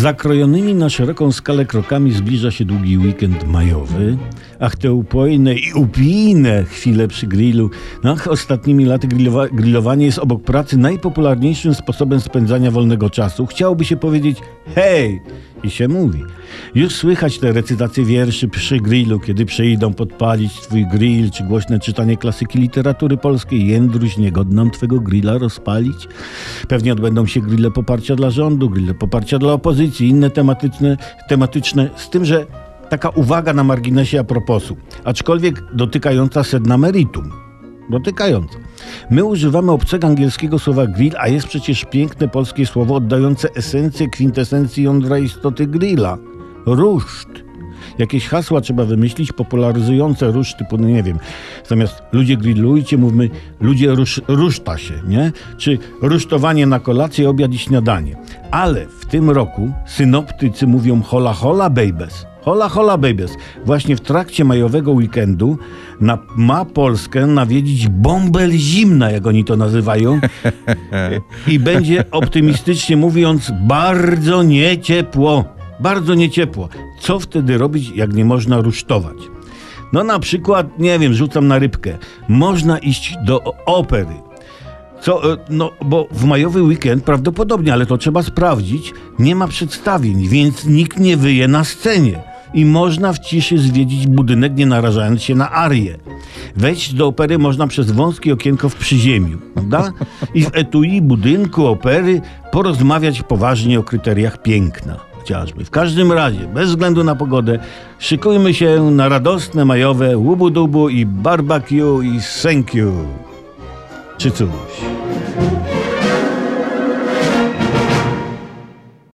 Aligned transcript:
zakrojonymi 0.00 0.74
na 0.74 0.88
szeroką 0.88 1.32
skalę 1.32 1.66
krokami 1.66 2.12
zbliża 2.12 2.50
się 2.50 2.64
długi 2.64 2.98
weekend 2.98 3.46
majowy. 3.46 4.16
Ach, 4.60 4.76
te 4.76 4.92
upojne 4.92 5.54
i 5.54 5.72
upijne 5.74 6.64
chwile 6.64 7.08
przy 7.08 7.26
grillu. 7.26 7.70
Ach, 8.04 8.28
ostatnimi 8.28 8.84
laty 8.84 9.08
grillowa 9.08 9.48
grillowanie 9.48 10.06
jest 10.06 10.18
obok 10.18 10.42
pracy 10.42 10.76
najpopularniejszym 10.76 11.74
sposobem 11.74 12.20
spędzania 12.20 12.70
wolnego 12.70 13.10
czasu. 13.10 13.46
Chciałoby 13.46 13.84
się 13.84 13.96
powiedzieć 13.96 14.38
hej! 14.74 15.20
I 15.64 15.70
się 15.70 15.88
mówi. 15.88 16.22
Już 16.74 16.94
słychać 16.94 17.38
te 17.38 17.52
recytacje 17.52 18.04
wierszy 18.04 18.48
przy 18.48 18.76
grillu, 18.76 19.20
kiedy 19.20 19.46
przyjdą 19.46 19.94
podpalić 19.94 20.52
twój 20.52 20.86
grill, 20.86 21.30
czy 21.30 21.44
głośne 21.44 21.78
czytanie 21.78 22.16
klasyki 22.16 22.58
literatury 22.58 23.16
polskiej. 23.16 23.66
Jędruś, 23.66 24.16
niegodną 24.16 24.70
twego 24.70 25.00
grilla 25.00 25.38
rozpalić. 25.38 26.08
Pewnie 26.68 26.92
odbędą 26.92 27.26
się 27.26 27.40
grille 27.40 27.70
poparcia 27.70 28.16
dla 28.16 28.30
rządu, 28.30 28.70
grille 28.70 28.94
poparcia 28.94 29.38
dla 29.38 29.52
opozycji, 29.52 30.08
inne 30.08 30.30
tematyczne, 30.30 30.96
tematyczne 31.28 31.90
z 31.96 32.10
tym, 32.10 32.24
że 32.24 32.46
taka 32.90 33.08
uwaga 33.08 33.52
na 33.52 33.64
marginesie 33.64 34.20
a 34.20 34.24
proposu, 34.24 34.76
aczkolwiek 35.04 35.62
dotykająca 35.74 36.44
sedna 36.44 36.78
meritum. 36.78 37.30
Dotykająca. 37.90 38.58
My 39.10 39.24
używamy 39.24 39.72
obcego 39.72 40.06
angielskiego 40.06 40.58
słowa 40.58 40.86
grill, 40.86 41.14
a 41.18 41.28
jest 41.28 41.46
przecież 41.46 41.84
piękne 41.84 42.28
polskie 42.28 42.66
słowo 42.66 42.94
oddające 42.94 43.48
esencję, 43.54 44.08
kwintesencję 44.08 44.84
jądra 44.84 45.18
istoty 45.18 45.66
grilla. 45.66 46.18
Ruszt. 46.66 47.28
Jakieś 47.98 48.28
hasła 48.28 48.60
trzeba 48.60 48.84
wymyślić 48.84 49.32
popularyzujące 49.32 50.32
róż 50.32 50.54
typu, 50.54 50.78
no 50.78 50.88
nie 50.88 51.02
wiem, 51.02 51.18
zamiast 51.68 52.02
ludzie 52.12 52.36
grillujcie, 52.36 52.98
mówmy 52.98 53.30
ludzie 53.60 53.90
rusz, 53.94 54.20
ruszta 54.28 54.78
się, 54.78 54.94
nie? 55.08 55.32
Czy 55.58 55.78
rusztowanie 56.02 56.66
na 56.66 56.80
kolację, 56.80 57.30
obiad 57.30 57.52
i 57.52 57.58
śniadanie. 57.58 58.16
Ale 58.50 58.86
w 58.86 59.06
tym 59.06 59.30
roku 59.30 59.72
synoptycy 59.86 60.66
mówią 60.66 61.02
hola 61.02 61.32
hola 61.32 61.70
babies. 61.70 62.29
Hola 62.42 62.68
hola 62.68 62.98
babies. 62.98 63.36
Właśnie 63.64 63.96
w 63.96 64.00
trakcie 64.00 64.44
majowego 64.44 64.92
weekendu 64.92 65.58
na, 66.00 66.18
ma 66.36 66.64
Polskę 66.64 67.26
nawiedzić 67.26 67.88
bąbel 67.88 68.52
zimna, 68.52 69.10
jak 69.10 69.26
oni 69.26 69.44
to 69.44 69.56
nazywają. 69.56 70.20
I 71.48 71.58
będzie 71.58 72.04
optymistycznie 72.10 72.96
mówiąc 72.96 73.52
bardzo 73.60 74.42
nieciepło. 74.42 75.44
Bardzo 75.80 76.14
nieciepło. 76.14 76.68
Co 77.00 77.18
wtedy 77.20 77.58
robić, 77.58 77.90
jak 77.94 78.12
nie 78.12 78.24
można 78.24 78.60
rusztować? 78.60 79.16
No 79.92 80.04
na 80.04 80.18
przykład, 80.18 80.78
nie 80.78 80.98
wiem, 80.98 81.14
rzucam 81.14 81.48
na 81.48 81.58
rybkę. 81.58 81.98
Można 82.28 82.78
iść 82.78 83.14
do 83.24 83.54
opery. 83.66 84.14
Co, 85.00 85.32
e, 85.32 85.36
no, 85.50 85.70
bo 85.84 86.08
w 86.10 86.24
majowy 86.24 86.62
weekend 86.62 87.04
prawdopodobnie, 87.04 87.72
ale 87.72 87.86
to 87.86 87.98
trzeba 87.98 88.22
sprawdzić, 88.22 88.94
nie 89.18 89.34
ma 89.34 89.48
przedstawień, 89.48 90.28
więc 90.28 90.66
nikt 90.66 90.98
nie 90.98 91.16
wyje 91.16 91.48
na 91.48 91.64
scenie. 91.64 92.29
I 92.54 92.64
można 92.64 93.12
w 93.12 93.18
ciszy 93.18 93.58
zwiedzić 93.58 94.06
budynek, 94.06 94.56
nie 94.56 94.66
narażając 94.66 95.22
się 95.22 95.34
na 95.34 95.50
arię. 95.50 95.98
Wejść 96.56 96.94
do 96.94 97.06
opery 97.06 97.38
można 97.38 97.66
przez 97.66 97.90
wąskie 97.90 98.32
okienko 98.32 98.68
w 98.68 98.74
przyziemiu, 98.74 99.38
prawda? 99.54 99.92
I 100.34 100.44
w 100.44 100.50
etui 100.52 101.02
budynku 101.02 101.66
opery 101.66 102.20
porozmawiać 102.52 103.22
poważnie 103.22 103.80
o 103.80 103.82
kryteriach 103.82 104.42
piękna 104.42 105.10
chociażby. 105.20 105.64
W 105.64 105.70
każdym 105.70 106.12
razie, 106.12 106.46
bez 106.54 106.68
względu 106.68 107.04
na 107.04 107.14
pogodę, 107.14 107.58
szykujmy 107.98 108.54
się 108.54 108.90
na 108.90 109.08
radosne 109.08 109.64
majowe 109.64 110.18
łubu-dubu 110.18 110.88
i 110.88 111.06
barbecue 111.06 112.02
i 112.02 112.20
thank 112.42 112.74
you. 112.74 112.92
Czy 114.18 114.30
coś. 114.30 114.48